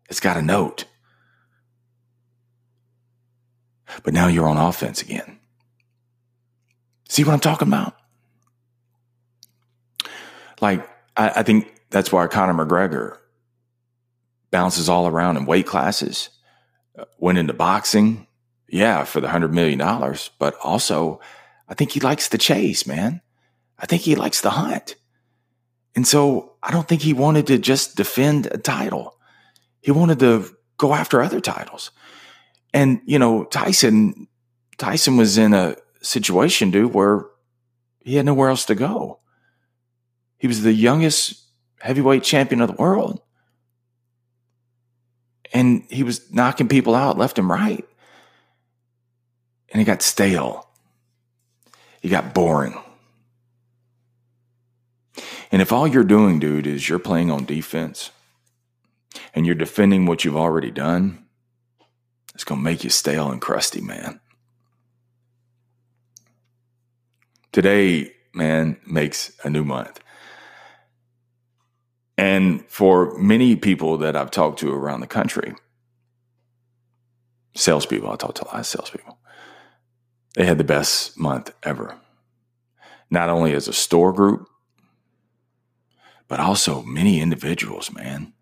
It's 0.08 0.20
got 0.20 0.36
a 0.36 0.42
note. 0.42 0.84
But 4.04 4.14
now 4.14 4.28
you're 4.28 4.48
on 4.48 4.56
offense 4.56 5.02
again. 5.02 5.38
See 7.08 7.24
what 7.24 7.32
I'm 7.32 7.40
talking 7.40 7.68
about? 7.68 7.96
Like, 10.60 10.88
I, 11.16 11.30
I 11.36 11.42
think 11.42 11.74
that's 11.90 12.12
why 12.12 12.26
Conor 12.28 12.64
McGregor 12.64 13.16
bounces 14.50 14.88
all 14.88 15.06
around 15.06 15.36
in 15.36 15.46
weight 15.46 15.66
classes, 15.66 16.28
uh, 16.98 17.04
went 17.18 17.38
into 17.38 17.52
boxing, 17.52 18.26
yeah, 18.70 19.04
for 19.04 19.20
the 19.20 19.28
$100 19.28 19.50
million, 19.52 19.78
but 20.38 20.54
also 20.62 21.20
I 21.68 21.74
think 21.74 21.92
he 21.92 22.00
likes 22.00 22.28
the 22.28 22.38
chase, 22.38 22.86
man. 22.86 23.20
I 23.78 23.86
think 23.86 24.02
he 24.02 24.14
likes 24.14 24.40
the 24.40 24.50
hunt. 24.50 24.96
And 25.94 26.06
so 26.06 26.54
I 26.62 26.70
don't 26.70 26.86
think 26.86 27.02
he 27.02 27.12
wanted 27.12 27.46
to 27.48 27.58
just 27.58 27.96
defend 27.96 28.46
a 28.46 28.58
title. 28.58 29.16
He 29.80 29.90
wanted 29.90 30.18
to 30.20 30.46
go 30.76 30.94
after 30.94 31.20
other 31.20 31.40
titles. 31.40 31.90
And, 32.72 33.00
you 33.04 33.18
know, 33.18 33.44
Tyson, 33.44 34.28
Tyson 34.78 35.16
was 35.16 35.36
in 35.36 35.52
a 35.52 35.76
situation, 36.02 36.70
dude, 36.70 36.94
where 36.94 37.26
he 38.00 38.16
had 38.16 38.26
nowhere 38.26 38.50
else 38.50 38.64
to 38.66 38.74
go. 38.74 39.20
He 40.38 40.46
was 40.46 40.62
the 40.62 40.72
youngest 40.72 41.44
heavyweight 41.80 42.22
champion 42.22 42.60
of 42.60 42.68
the 42.68 42.80
world. 42.82 43.20
And 45.52 45.84
he 45.88 46.02
was 46.02 46.32
knocking 46.32 46.68
people 46.68 46.94
out 46.94 47.18
left 47.18 47.38
and 47.38 47.48
right. 47.48 47.84
And 49.70 49.80
he 49.80 49.84
got 49.84 50.02
stale. 50.02 50.68
He 52.00 52.08
got 52.08 52.34
boring. 52.34 52.78
And 55.52 55.60
if 55.60 55.72
all 55.72 55.86
you're 55.86 56.04
doing, 56.04 56.38
dude, 56.38 56.66
is 56.66 56.88
you're 56.88 56.98
playing 56.98 57.30
on 57.30 57.44
defense 57.44 58.10
and 59.34 59.46
you're 59.46 59.54
defending 59.54 60.06
what 60.06 60.24
you've 60.24 60.36
already 60.36 60.70
done, 60.70 61.26
it's 62.34 62.44
going 62.44 62.60
to 62.60 62.64
make 62.64 62.84
you 62.84 62.90
stale 62.90 63.30
and 63.30 63.40
crusty, 63.40 63.80
man. 63.80 64.20
Today, 67.52 68.12
man, 68.32 68.78
makes 68.86 69.32
a 69.44 69.50
new 69.50 69.64
month. 69.64 70.00
And 72.16 72.64
for 72.68 73.18
many 73.18 73.56
people 73.56 73.96
that 73.98 74.14
I've 74.14 74.30
talked 74.30 74.58
to 74.60 74.72
around 74.72 75.00
the 75.00 75.06
country, 75.06 75.54
salespeople, 77.54 78.10
I 78.10 78.16
talk 78.16 78.34
to 78.36 78.44
a 78.44 78.48
lot 78.48 78.60
of 78.60 78.66
salespeople, 78.66 79.18
they 80.34 80.46
had 80.46 80.58
the 80.58 80.64
best 80.64 81.18
month 81.18 81.52
ever. 81.62 81.96
Not 83.10 83.28
only 83.28 83.52
as 83.54 83.66
a 83.66 83.72
store 83.72 84.12
group, 84.12 84.48
but 86.28 86.38
also 86.38 86.82
many 86.82 87.20
individuals, 87.20 87.92
man. 87.92 88.32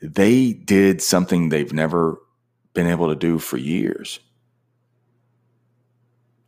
They 0.00 0.52
did 0.52 1.02
something 1.02 1.48
they've 1.48 1.72
never 1.72 2.18
been 2.72 2.86
able 2.86 3.08
to 3.08 3.16
do 3.16 3.38
for 3.38 3.56
years. 3.56 4.20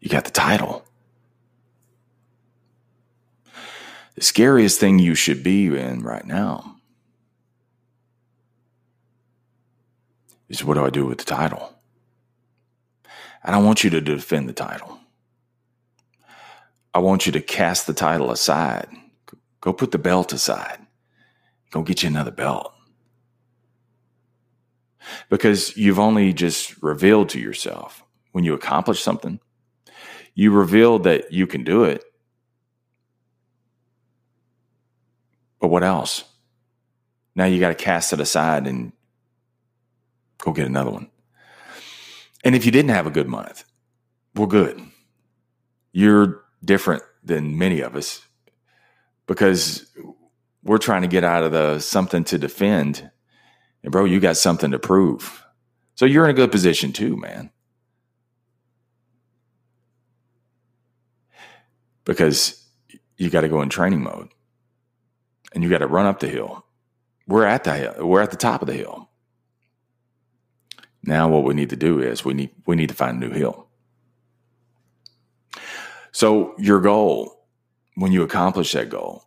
You 0.00 0.08
got 0.08 0.24
the 0.24 0.30
title. 0.30 0.84
The 4.14 4.22
scariest 4.22 4.78
thing 4.78 4.98
you 4.98 5.14
should 5.14 5.42
be 5.42 5.66
in 5.66 6.02
right 6.02 6.24
now 6.24 6.76
is 10.48 10.64
what 10.64 10.74
do 10.74 10.84
I 10.84 10.90
do 10.90 11.06
with 11.06 11.18
the 11.18 11.24
title? 11.24 11.71
I 13.44 13.50
don't 13.50 13.64
want 13.64 13.82
you 13.82 13.90
to 13.90 14.00
defend 14.00 14.48
the 14.48 14.52
title. 14.52 15.00
I 16.94 16.98
want 16.98 17.26
you 17.26 17.32
to 17.32 17.40
cast 17.40 17.86
the 17.86 17.94
title 17.94 18.30
aside. 18.30 18.88
Go 19.60 19.72
put 19.72 19.90
the 19.90 19.98
belt 19.98 20.32
aside. 20.32 20.78
Go 21.70 21.82
get 21.82 22.02
you 22.02 22.08
another 22.08 22.30
belt. 22.30 22.72
Because 25.28 25.76
you've 25.76 25.98
only 25.98 26.32
just 26.32 26.80
revealed 26.82 27.30
to 27.30 27.40
yourself 27.40 28.04
when 28.32 28.44
you 28.44 28.54
accomplish 28.54 29.02
something, 29.02 29.40
you 30.34 30.50
revealed 30.50 31.04
that 31.04 31.32
you 31.32 31.46
can 31.46 31.64
do 31.64 31.84
it. 31.84 32.04
But 35.60 35.68
what 35.68 35.82
else? 35.82 36.24
Now 37.34 37.44
you 37.44 37.60
got 37.60 37.68
to 37.68 37.74
cast 37.74 38.12
it 38.12 38.20
aside 38.20 38.66
and 38.66 38.92
go 40.38 40.52
get 40.52 40.66
another 40.66 40.90
one. 40.90 41.08
And 42.44 42.54
if 42.54 42.66
you 42.66 42.72
didn't 42.72 42.90
have 42.90 43.06
a 43.06 43.10
good 43.10 43.28
month, 43.28 43.64
well, 44.34 44.46
good. 44.46 44.80
You're 45.92 46.42
different 46.64 47.02
than 47.22 47.58
many 47.58 47.80
of 47.80 47.94
us 47.94 48.26
because 49.26 49.86
we're 50.62 50.78
trying 50.78 51.02
to 51.02 51.08
get 51.08 51.24
out 51.24 51.44
of 51.44 51.52
the 51.52 51.78
something 51.80 52.24
to 52.24 52.38
defend. 52.38 53.10
And 53.82 53.92
bro, 53.92 54.04
you 54.04 54.20
got 54.20 54.36
something 54.36 54.70
to 54.70 54.78
prove. 54.78 55.44
So 55.94 56.06
you're 56.06 56.24
in 56.24 56.30
a 56.30 56.34
good 56.34 56.50
position 56.50 56.92
too, 56.92 57.16
man. 57.16 57.50
Because 62.04 62.66
you 63.16 63.30
got 63.30 63.42
to 63.42 63.48
go 63.48 63.62
in 63.62 63.68
training 63.68 64.02
mode 64.02 64.28
and 65.54 65.62
you 65.62 65.70
got 65.70 65.78
to 65.78 65.86
run 65.86 66.06
up 66.06 66.20
the 66.20 66.28
hill. 66.28 66.64
We're 67.28 67.44
at 67.44 67.64
the 67.64 67.74
hill. 67.74 68.08
We're 68.08 68.22
at 68.22 68.30
the 68.30 68.36
top 68.36 68.62
of 68.62 68.66
the 68.66 68.74
hill. 68.74 69.08
Now 71.04 71.28
what 71.28 71.44
we 71.44 71.54
need 71.54 71.70
to 71.70 71.76
do 71.76 72.00
is 72.00 72.24
we 72.24 72.34
need 72.34 72.50
we 72.66 72.76
need 72.76 72.88
to 72.88 72.94
find 72.94 73.22
a 73.22 73.26
new 73.26 73.34
hill. 73.34 73.68
So, 76.12 76.54
your 76.58 76.80
goal, 76.80 77.46
when 77.94 78.12
you 78.12 78.22
accomplish 78.22 78.72
that 78.72 78.90
goal, 78.90 79.24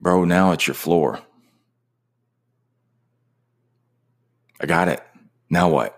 bro, 0.00 0.24
now 0.24 0.50
it's 0.50 0.66
your 0.66 0.74
floor. 0.74 1.20
I 4.60 4.66
got 4.66 4.88
it. 4.88 5.00
Now 5.48 5.68
what? 5.68 5.96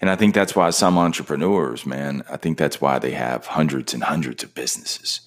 And 0.00 0.10
I 0.10 0.16
think 0.16 0.34
that's 0.34 0.56
why 0.56 0.70
some 0.70 0.98
entrepreneurs, 0.98 1.86
man, 1.86 2.24
I 2.28 2.36
think 2.36 2.58
that's 2.58 2.80
why 2.80 2.98
they 2.98 3.12
have 3.12 3.46
hundreds 3.46 3.94
and 3.94 4.02
hundreds 4.02 4.42
of 4.42 4.54
businesses. 4.54 5.20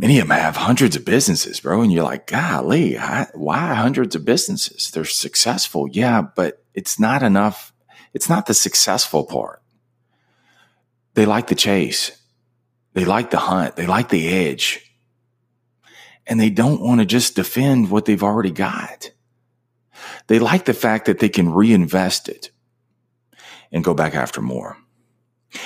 Many 0.00 0.18
of 0.18 0.28
them 0.28 0.38
have 0.38 0.56
hundreds 0.56 0.96
of 0.96 1.04
businesses, 1.04 1.60
bro. 1.60 1.82
And 1.82 1.92
you're 1.92 2.02
like, 2.02 2.26
golly, 2.26 2.94
why 2.94 3.74
hundreds 3.74 4.16
of 4.16 4.24
businesses? 4.24 4.90
They're 4.90 5.04
successful. 5.04 5.88
Yeah, 5.90 6.22
but 6.22 6.64
it's 6.72 6.98
not 6.98 7.22
enough. 7.22 7.74
It's 8.14 8.26
not 8.26 8.46
the 8.46 8.54
successful 8.54 9.24
part. 9.24 9.62
They 11.12 11.26
like 11.26 11.48
the 11.48 11.54
chase. 11.54 12.18
They 12.94 13.04
like 13.04 13.30
the 13.30 13.36
hunt. 13.36 13.76
They 13.76 13.86
like 13.86 14.08
the 14.08 14.26
edge. 14.26 14.90
And 16.26 16.40
they 16.40 16.48
don't 16.48 16.80
want 16.80 17.00
to 17.00 17.06
just 17.06 17.36
defend 17.36 17.90
what 17.90 18.06
they've 18.06 18.22
already 18.22 18.52
got. 18.52 19.10
They 20.28 20.38
like 20.38 20.64
the 20.64 20.72
fact 20.72 21.04
that 21.06 21.18
they 21.18 21.28
can 21.28 21.52
reinvest 21.52 22.30
it 22.30 22.50
and 23.70 23.84
go 23.84 23.92
back 23.92 24.14
after 24.14 24.40
more. 24.40 24.78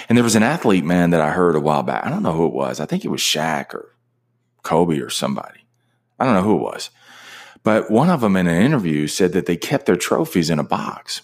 And 0.09 0.19
there 0.19 0.25
was 0.25 0.35
an 0.35 0.43
athlete, 0.43 0.85
man, 0.85 1.11
that 1.11 1.21
I 1.21 1.31
heard 1.31 1.55
a 1.55 1.61
while 1.61 1.85
back. 1.85 2.05
I 2.05 2.11
don't 2.11 2.25
know 2.25 2.33
who 2.33 2.47
it 2.47 2.53
was. 2.53 2.81
I 2.81 2.87
think 2.87 3.05
it 3.05 3.12
was 3.12 3.21
Shaq 3.21 3.75
or 3.75 3.94
Kobe 4.64 4.99
or 4.99 5.11
somebody. 5.11 5.61
I 6.18 6.25
don't 6.25 6.35
know 6.35 6.42
who 6.42 6.56
it 6.56 6.62
was. 6.62 6.90
But 7.62 7.90
one 7.90 8.11
of 8.11 8.21
them 8.21 8.37
in 8.37 8.47
an 8.47 8.62
interview 8.62 9.06
said 9.06 9.33
that 9.33 9.47
they 9.47 9.56
kept 9.56 9.87
their 9.87 9.97
trophies 9.97 10.50
in 10.50 10.59
a 10.59 10.64
box. 10.64 11.23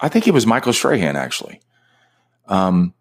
I 0.00 0.08
think 0.08 0.26
it 0.26 0.34
was 0.34 0.46
Michael 0.46 0.72
Strahan, 0.72 1.16
actually. 1.16 1.60
Um, 2.46 2.94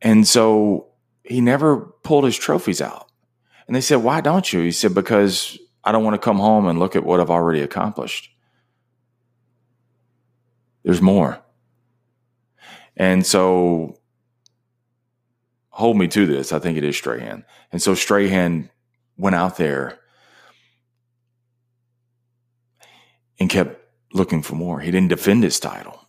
and 0.00 0.26
so 0.26 0.88
he 1.22 1.40
never 1.40 1.80
pulled 2.02 2.24
his 2.24 2.36
trophies 2.36 2.80
out. 2.80 3.10
And 3.66 3.76
they 3.76 3.80
said, 3.80 3.96
Why 3.96 4.20
don't 4.20 4.52
you? 4.52 4.60
He 4.60 4.72
said, 4.72 4.94
Because 4.94 5.58
I 5.84 5.92
don't 5.92 6.04
want 6.04 6.14
to 6.14 6.24
come 6.24 6.38
home 6.38 6.66
and 6.66 6.78
look 6.78 6.96
at 6.96 7.04
what 7.04 7.20
I've 7.20 7.30
already 7.30 7.60
accomplished. 7.60 8.30
There's 10.82 11.02
more. 11.02 11.40
And 12.96 13.26
so 13.26 13.99
hold 15.80 15.96
me 15.96 16.06
to 16.08 16.26
this. 16.26 16.52
I 16.52 16.58
think 16.58 16.76
it 16.76 16.84
is 16.84 16.96
Strahan. 16.96 17.44
And 17.72 17.82
so 17.82 17.94
Strahan 17.94 18.70
went 19.16 19.34
out 19.34 19.56
there 19.56 19.98
and 23.38 23.48
kept 23.48 23.80
looking 24.12 24.42
for 24.42 24.54
more. 24.54 24.80
He 24.80 24.90
didn't 24.90 25.08
defend 25.08 25.42
his 25.42 25.58
title. 25.58 26.06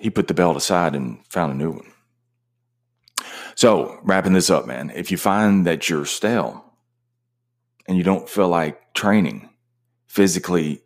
He 0.00 0.10
put 0.10 0.28
the 0.28 0.34
belt 0.34 0.56
aside 0.56 0.94
and 0.94 1.26
found 1.26 1.52
a 1.52 1.56
new 1.56 1.72
one. 1.72 1.92
So, 3.56 3.98
wrapping 4.02 4.32
this 4.32 4.50
up, 4.50 4.66
man, 4.66 4.90
if 4.94 5.10
you 5.10 5.16
find 5.16 5.66
that 5.66 5.88
you're 5.88 6.06
stale 6.06 6.64
and 7.86 7.96
you 7.96 8.02
don't 8.02 8.28
feel 8.28 8.48
like 8.48 8.94
training 8.94 9.48
physically 10.06 10.82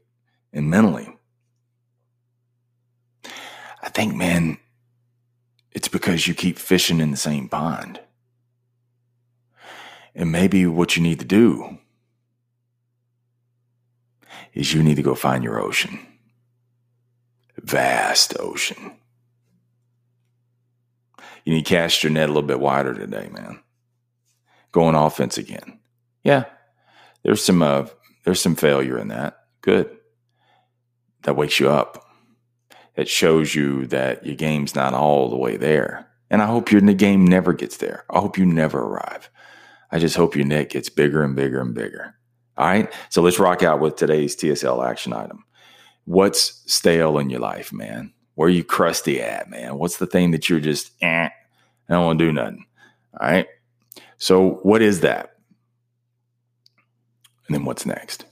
and 0.53 0.71
mentally, 0.71 1.15
I 3.83 3.89
think, 3.89 4.15
man, 4.15 4.59
it's 5.79 5.87
because 5.87 6.27
you 6.27 6.35
keep 6.35 6.59
fishing 6.59 6.99
in 6.99 7.13
the 7.13 7.17
same 7.17 7.49
pond. 7.49 8.01
And 10.13 10.33
maybe 10.33 10.67
what 10.67 10.97
you 10.97 11.03
need 11.05 11.21
to 11.21 11.25
do 11.25 11.79
is 14.55 14.75
you 14.75 14.83
need 14.83 14.97
to 14.97 15.05
go 15.05 15.15
find 15.15 15.45
your 15.45 15.61
ocean. 15.61 16.01
Vast 17.59 18.37
ocean. 18.41 18.97
You 21.45 21.55
need 21.55 21.65
to 21.65 21.71
cast 21.71 22.03
your 22.03 22.11
net 22.11 22.29
a 22.29 22.33
little 22.33 22.43
bit 22.43 22.59
wider 22.59 22.93
today, 22.93 23.29
man. 23.31 23.61
Going 24.73 24.97
offense 24.97 25.39
again. 25.39 25.79
Yeah, 26.25 26.47
there's 27.23 27.45
some 27.45 27.63
uh, 27.63 27.87
there's 28.25 28.41
some 28.41 28.57
failure 28.57 28.99
in 28.99 29.09
that. 29.09 29.45
Good. 29.61 29.97
That 31.23 31.37
wakes 31.37 31.61
you 31.61 31.71
up 31.71 32.08
that 32.99 33.09
shows 33.09 33.55
you 33.55 33.87
that 33.87 34.27
your 34.27 34.35
game's 34.35 34.75
not 34.75 34.93
all 34.93 35.31
the 35.31 35.37
way 35.37 35.57
there. 35.57 36.05
And 36.31 36.43
I 36.43 36.47
hope 36.47 36.73
your 36.73 36.81
game 36.81 37.25
never 37.25 37.53
gets 37.53 37.77
there. 37.77 38.05
I 38.11 38.19
hope 38.19 38.37
you 38.37 38.45
never 38.45 38.81
arrive. 38.81 39.31
I 39.93 40.01
just 40.01 40.17
hope 40.17 40.35
your 40.35 40.45
net 40.45 40.71
gets 40.71 40.89
bigger 40.89 41.23
and 41.23 41.37
bigger 41.37 41.61
and 41.61 41.77
bigger. 41.77 42.17
All 42.57 42.67
right. 42.67 42.93
So 43.09 43.23
let's 43.23 43.39
rock 43.39 43.63
out 43.63 43.79
with 43.79 43.95
today's 43.95 44.35
TSL 44.35 44.85
action 44.85 45.13
item. 45.13 45.45
What's 46.07 46.61
stale 46.67 47.19
in 47.19 47.31
your 47.31 47.39
life, 47.39 47.73
man? 47.73 48.13
Where 48.35 48.49
you 48.49 48.65
crusty 48.65 49.23
at, 49.23 49.49
man? 49.49 49.79
What's 49.79 49.99
the 49.99 50.07
thing 50.09 50.33
that 50.33 50.49
you're 50.49 50.59
just, 50.59 50.91
eh, 51.01 51.29
I 51.29 51.93
don't 51.93 52.05
want 52.05 52.19
to 52.19 52.25
do 52.25 52.33
nothing. 52.33 52.67
All 53.21 53.31
right. 53.31 53.47
So 54.17 54.55
what 54.65 54.83
is 54.83 55.03
that? 55.03 55.37
And 57.47 57.55
then 57.55 57.65
what's 57.65 57.87
next? 57.87 58.25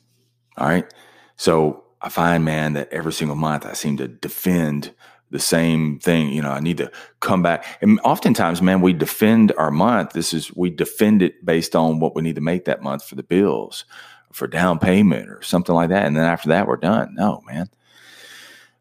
All 0.59 0.67
right. 0.67 0.93
So 1.37 1.85
I 2.07 2.09
find, 2.09 2.45
man, 2.45 2.75
that 2.75 2.93
every 2.93 3.13
single 3.13 3.35
month 3.35 3.67
I 3.67 3.73
seem 3.73 3.97
to 3.97 4.07
defend 4.07 4.95
the 5.33 5.41
same 5.41 5.99
thing. 5.99 6.29
You 6.29 6.41
know, 6.41 6.53
I 6.53 6.61
need 6.61 6.77
to 6.77 6.93
come 7.19 7.43
back. 7.43 7.65
And 7.83 7.99
oftentimes, 8.05 8.63
man, 8.63 8.81
we 8.81 8.93
defend 8.93 9.51
our 9.59 9.73
month. 9.73 10.13
This 10.13 10.33
is, 10.33 10.55
we 10.55 10.71
defend 10.71 11.21
it 11.21 11.45
based 11.45 11.75
on 11.75 11.99
what 11.99 12.15
we 12.15 12.23
need 12.23 12.37
to 12.37 12.41
make 12.41 12.65
that 12.67 12.81
month 12.81 13.05
for 13.05 13.17
the 13.17 13.25
bills, 13.25 13.85
for 14.31 14.47
down 14.47 14.79
payment 14.79 15.29
or 15.29 15.43
something 15.43 15.75
like 15.75 15.89
that. 15.89 16.07
And 16.07 16.17
then 16.17 16.23
after 16.23 16.49
that, 16.51 16.69
we're 16.69 16.77
done. 16.77 17.13
No, 17.17 17.43
man. 17.45 17.69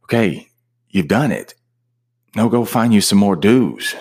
Okay, 0.04 0.48
you've 0.90 1.08
done 1.08 1.32
it. 1.32 1.56
No, 2.36 2.48
go 2.48 2.64
find 2.64 2.94
you 2.94 3.02
some 3.02 3.18
more 3.18 3.36
do's. 3.36 3.96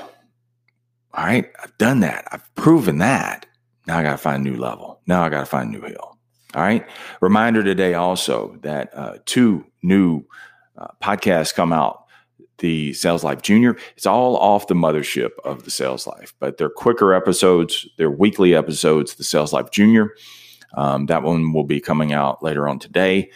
All 1.14 1.24
right, 1.24 1.50
I've 1.62 1.78
done 1.78 2.00
that. 2.00 2.28
I've 2.30 2.54
proven 2.56 2.98
that. 2.98 3.46
Now 3.86 4.00
I 4.00 4.02
got 4.02 4.12
to 4.12 4.18
find 4.18 4.46
a 4.46 4.50
new 4.50 4.58
level. 4.58 5.00
Now 5.06 5.22
I 5.22 5.30
got 5.30 5.40
to 5.40 5.46
find 5.46 5.74
a 5.74 5.78
new 5.78 5.86
hill. 5.86 6.13
All 6.54 6.62
right. 6.62 6.86
Reminder 7.20 7.64
today 7.64 7.94
also 7.94 8.56
that 8.62 8.96
uh, 8.96 9.18
two 9.26 9.66
new 9.82 10.24
uh, 10.78 10.88
podcasts 11.02 11.54
come 11.54 11.72
out. 11.72 12.02
The 12.58 12.92
Sales 12.92 13.24
Life 13.24 13.42
Junior. 13.42 13.76
It's 13.96 14.06
all 14.06 14.36
off 14.36 14.68
the 14.68 14.74
mothership 14.74 15.30
of 15.44 15.64
the 15.64 15.72
Sales 15.72 16.06
Life, 16.06 16.32
but 16.38 16.56
they're 16.56 16.70
quicker 16.70 17.12
episodes. 17.12 17.86
They're 17.98 18.10
weekly 18.10 18.54
episodes. 18.54 19.16
The 19.16 19.24
Sales 19.24 19.52
Life 19.52 19.72
Junior. 19.72 20.14
Um, 20.76 21.06
that 21.06 21.24
one 21.24 21.52
will 21.52 21.64
be 21.64 21.80
coming 21.80 22.12
out 22.12 22.44
later 22.44 22.68
on 22.68 22.78
today. 22.78 23.32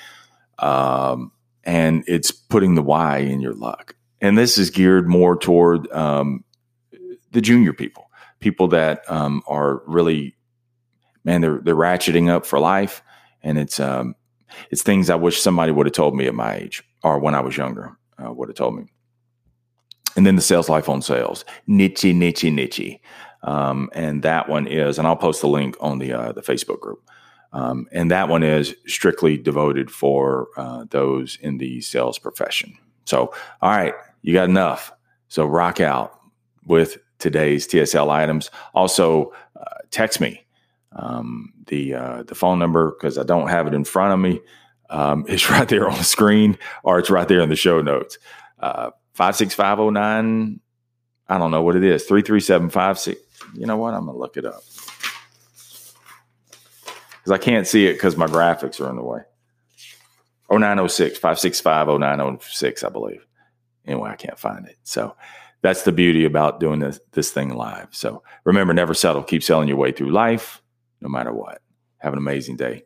Um, 0.60 1.32
and 1.64 2.04
it's 2.06 2.30
putting 2.30 2.76
the 2.76 2.82
why 2.82 3.18
in 3.18 3.40
your 3.40 3.54
luck. 3.54 3.96
And 4.20 4.38
this 4.38 4.56
is 4.56 4.70
geared 4.70 5.08
more 5.08 5.36
toward 5.36 5.90
um, 5.92 6.44
the 7.32 7.40
junior 7.40 7.72
people, 7.72 8.10
people 8.38 8.68
that 8.68 9.02
um, 9.10 9.42
are 9.48 9.82
really, 9.86 10.36
man, 11.24 11.40
they're 11.40 11.58
they're 11.58 11.74
ratcheting 11.74 12.28
up 12.28 12.46
for 12.46 12.60
life 12.60 13.02
and 13.48 13.58
it's 13.58 13.80
um, 13.80 14.14
it's 14.70 14.82
things 14.82 15.08
I 15.08 15.14
wish 15.14 15.40
somebody 15.40 15.72
would 15.72 15.86
have 15.86 15.94
told 15.94 16.14
me 16.14 16.26
at 16.26 16.34
my 16.34 16.56
age 16.56 16.84
or 17.02 17.18
when 17.18 17.34
I 17.34 17.40
was 17.40 17.56
younger 17.56 17.96
uh, 18.22 18.30
would 18.32 18.48
have 18.48 18.56
told 18.56 18.76
me. 18.76 18.84
And 20.16 20.26
then 20.26 20.36
the 20.36 20.42
sales 20.42 20.68
life 20.68 20.88
on 20.88 21.00
sales, 21.00 21.44
niche, 21.66 22.04
niche, 22.04 22.44
niche, 22.44 22.98
um, 23.42 23.88
and 23.94 24.22
that 24.22 24.48
one 24.48 24.66
is, 24.66 24.98
and 24.98 25.06
I'll 25.06 25.16
post 25.16 25.40
the 25.40 25.48
link 25.48 25.76
on 25.80 25.98
the 25.98 26.12
uh, 26.12 26.32
the 26.32 26.42
Facebook 26.42 26.80
group. 26.80 27.00
Um, 27.52 27.86
and 27.92 28.10
that 28.10 28.28
one 28.28 28.42
is 28.42 28.74
strictly 28.86 29.38
devoted 29.38 29.90
for 29.90 30.48
uh, 30.58 30.84
those 30.90 31.38
in 31.40 31.56
the 31.56 31.80
sales 31.80 32.18
profession. 32.18 32.76
So, 33.06 33.32
all 33.62 33.70
right, 33.70 33.94
you 34.20 34.34
got 34.34 34.50
enough. 34.50 34.92
So, 35.28 35.46
rock 35.46 35.80
out 35.80 36.20
with 36.66 36.98
today's 37.18 37.66
TSL 37.66 38.10
items. 38.10 38.50
Also, 38.74 39.32
uh, 39.56 39.78
text 39.90 40.20
me 40.20 40.44
um, 40.92 41.52
the 41.66 41.94
uh, 41.94 42.22
the 42.24 42.34
phone 42.34 42.58
number 42.58 42.92
because 42.92 43.18
I 43.18 43.22
don't 43.22 43.48
have 43.48 43.66
it 43.66 43.74
in 43.74 43.84
front 43.84 44.14
of 44.14 44.20
me. 44.20 44.40
Um, 44.90 45.24
it's 45.28 45.50
right 45.50 45.68
there 45.68 45.88
on 45.88 45.98
the 45.98 46.04
screen, 46.04 46.58
or 46.82 46.98
it's 46.98 47.10
right 47.10 47.28
there 47.28 47.40
in 47.40 47.48
the 47.48 47.56
show 47.56 47.80
notes. 47.80 48.18
Uh, 48.58 48.90
five 49.14 49.36
six 49.36 49.54
five 49.54 49.78
zero 49.78 49.88
oh 49.88 49.90
nine. 49.90 50.60
I 51.28 51.38
don't 51.38 51.50
know 51.50 51.62
what 51.62 51.76
it 51.76 51.84
is. 51.84 52.04
Three 52.04 52.22
three 52.22 52.40
seven 52.40 52.70
five 52.70 52.98
six. 52.98 53.20
You 53.54 53.66
know 53.66 53.76
what? 53.76 53.94
I'm 53.94 54.06
gonna 54.06 54.18
look 54.18 54.36
it 54.36 54.44
up 54.44 54.62
because 57.28 57.32
I 57.32 57.38
can't 57.38 57.66
see 57.66 57.86
it 57.86 57.94
because 57.94 58.16
my 58.16 58.26
graphics 58.26 58.80
are 58.80 58.88
in 58.88 58.96
the 58.96 59.02
way. 59.02 59.20
0906 60.50 61.18
565 61.18 61.88
0906, 62.00 62.82
I 62.82 62.88
believe. 62.88 63.26
Anyway, 63.86 64.08
I 64.08 64.16
can't 64.16 64.38
find 64.38 64.66
it. 64.66 64.78
So 64.82 65.14
that's 65.60 65.82
the 65.82 65.92
beauty 65.92 66.24
about 66.24 66.58
doing 66.58 66.80
this, 66.80 67.00
this 67.12 67.30
thing 67.30 67.54
live. 67.54 67.88
So 67.90 68.22
remember, 68.44 68.72
never 68.72 68.94
settle. 68.94 69.22
Keep 69.22 69.42
selling 69.42 69.68
your 69.68 69.76
way 69.76 69.92
through 69.92 70.10
life 70.10 70.62
no 71.00 71.08
matter 71.08 71.32
what. 71.32 71.60
Have 71.98 72.12
an 72.12 72.18
amazing 72.18 72.56
day. 72.56 72.84